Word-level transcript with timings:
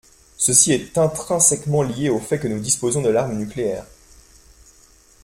Ceci 0.35 0.71
est 0.71 0.97
intrinsèquement 0.97 1.83
lié 1.83 2.09
au 2.09 2.17
fait 2.17 2.39
que 2.39 2.47
nous 2.47 2.57
disposons 2.59 3.03
de 3.03 3.09
l’arme 3.09 3.37
nucléaire. 3.37 3.85